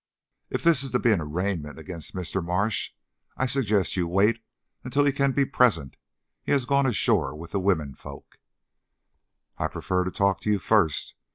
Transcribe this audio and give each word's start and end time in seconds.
"If 0.49 0.63
this 0.63 0.81
is 0.81 0.89
to 0.93 0.99
be 0.99 1.11
an 1.11 1.21
arraignment 1.21 1.77
of 1.77 1.85
Mr. 1.85 2.43
Marsh, 2.43 2.89
I 3.37 3.45
suggest 3.45 3.89
that 3.93 3.97
you 3.97 4.07
wait 4.07 4.43
until 4.83 5.05
he 5.05 5.11
can 5.11 5.31
be 5.31 5.45
present. 5.45 5.95
He 6.41 6.51
has 6.53 6.65
gone 6.65 6.87
ashore 6.87 7.35
with 7.35 7.51
the 7.51 7.59
women 7.59 7.93
folks." 7.93 8.39
"I 9.59 9.67
prefer 9.67 10.03
to 10.03 10.09
talk 10.11 10.41
to 10.41 10.49
you, 10.49 10.57
first. 10.57 11.13